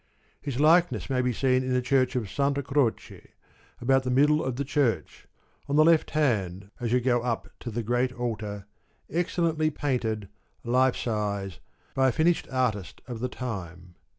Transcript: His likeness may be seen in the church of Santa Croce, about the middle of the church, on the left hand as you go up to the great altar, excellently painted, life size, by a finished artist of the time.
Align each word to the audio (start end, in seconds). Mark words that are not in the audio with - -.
His 0.41 0.59
likeness 0.59 1.11
may 1.11 1.21
be 1.21 1.31
seen 1.31 1.61
in 1.63 1.73
the 1.73 1.79
church 1.83 2.15
of 2.15 2.27
Santa 2.27 2.63
Croce, 2.63 3.33
about 3.79 4.01
the 4.01 4.09
middle 4.09 4.43
of 4.43 4.55
the 4.55 4.65
church, 4.65 5.27
on 5.69 5.75
the 5.75 5.85
left 5.85 6.09
hand 6.17 6.71
as 6.79 6.91
you 6.91 6.99
go 6.99 7.21
up 7.21 7.49
to 7.59 7.69
the 7.69 7.83
great 7.83 8.11
altar, 8.11 8.65
excellently 9.11 9.69
painted, 9.69 10.27
life 10.63 10.95
size, 10.95 11.59
by 11.93 12.07
a 12.07 12.11
finished 12.11 12.47
artist 12.49 13.01
of 13.07 13.19
the 13.19 13.29
time. 13.29 13.93